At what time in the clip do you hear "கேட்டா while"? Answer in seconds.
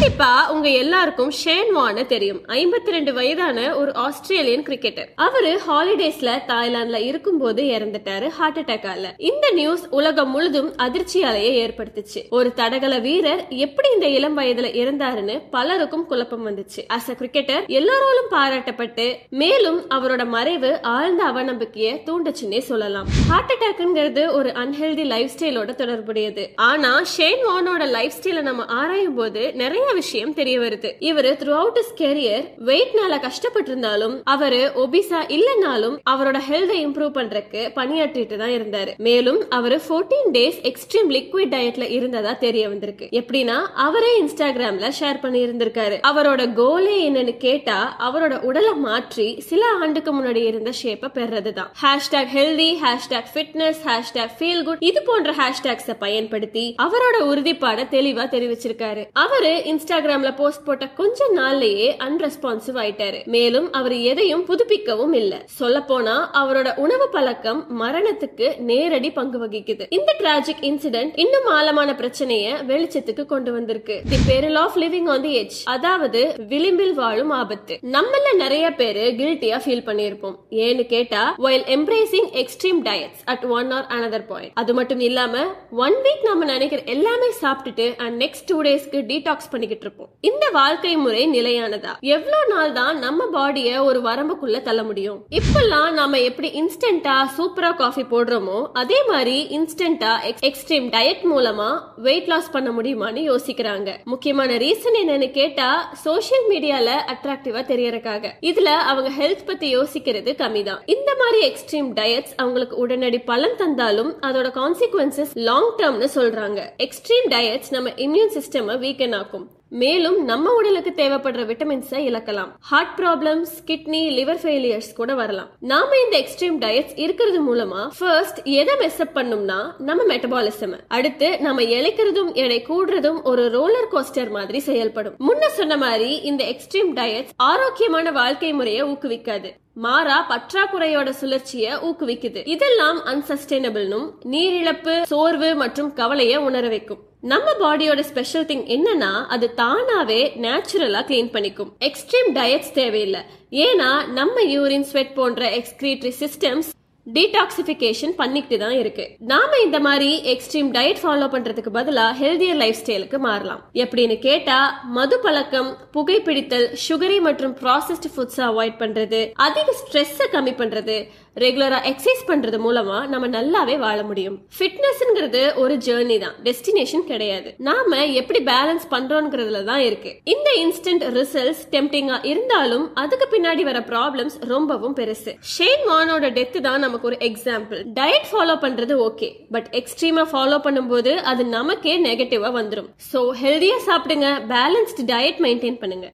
80.86-81.64